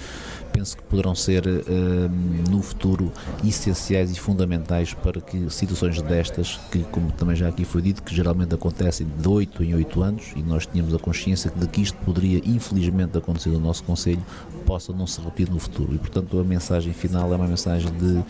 [0.52, 3.12] penso que poderão ser uh, no futuro
[3.43, 8.14] essenciais e fundamentais para que situações destas, que como também já aqui foi dito, que
[8.14, 11.97] geralmente acontecem de 8 em 8 anos e nós tínhamos a consciência de que isto
[12.06, 14.24] poderia infelizmente acontecer no nosso Conselho,
[14.66, 15.95] possa não se repetir no futuro.
[15.95, 18.24] E portanto a mensagem final é uma mensagem de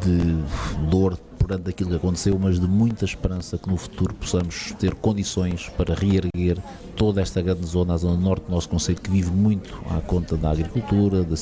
[0.00, 4.94] de dor perante aquilo que aconteceu, mas de muita esperança que no futuro possamos ter
[4.94, 6.58] condições para reerguer
[6.96, 10.36] toda esta grande zona, a zona norte do nosso Conselho, que vive muito à conta
[10.36, 11.36] da agricultura, da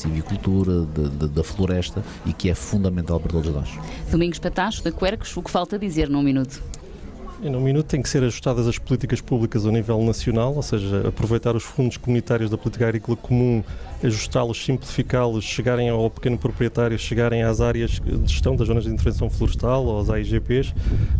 [0.83, 3.69] da, da floresta e que é fundamental para todos nós.
[4.11, 6.63] Domingos Patacho, da Quercos, o que falta dizer num minuto?
[7.45, 11.09] Em um minuto tem que ser ajustadas as políticas públicas ao nível nacional, ou seja,
[11.09, 13.65] aproveitar os fundos comunitários da política agrícola comum,
[14.01, 19.29] ajustá-los, simplificá-los, chegarem ao pequeno proprietário, chegarem às áreas de gestão das zonas de intervenção
[19.29, 20.73] florestal ou aos AIGPs,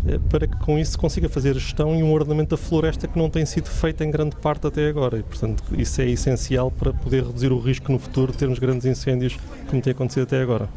[0.07, 3.19] eh, para que com isso se consiga fazer gestão e um ordenamento da floresta que
[3.19, 5.19] não tem sido feito em grande parte até agora.
[5.19, 8.87] E, portanto, isso é essencial para poder reduzir o risco no futuro de termos grandes
[8.87, 9.37] incêndios
[9.69, 10.69] como tem acontecido até agora.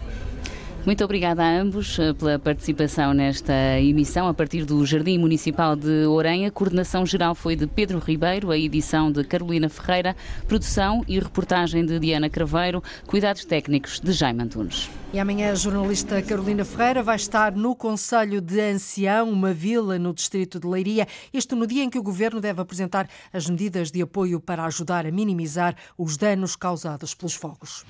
[0.86, 6.06] Muito obrigada a ambos eh, pela participação nesta emissão a partir do Jardim Municipal de
[6.06, 6.46] Orem.
[6.46, 10.16] A coordenação geral foi de Pedro Ribeiro, a edição de Carolina Ferreira,
[10.48, 14.88] produção e reportagem de Diana Craveiro, cuidados técnicos de Jaime Antunes.
[15.12, 20.14] E amanhã a jornalista Carolina Ferreira vai estar no Conselho de Ancião, uma vila no
[20.14, 24.04] distrito de Leiria, isto no dia em que o governo deve apresentar as medidas de
[24.04, 27.84] apoio para ajudar a minimizar os danos causados pelos fogos.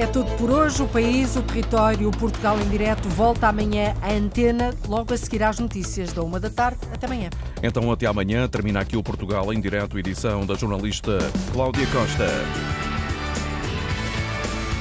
[0.00, 0.82] É tudo por hoje.
[0.82, 5.42] O país, o território, o Portugal em direto volta amanhã à antena, logo a seguir
[5.42, 6.78] às notícias da uma da tarde.
[6.90, 7.28] Até amanhã.
[7.62, 8.48] Então, até amanhã.
[8.48, 11.18] Termina aqui o Portugal em direto, edição da jornalista
[11.52, 12.24] Cláudia Costa.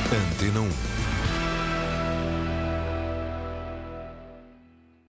[0.07, 0.98] Antena 1.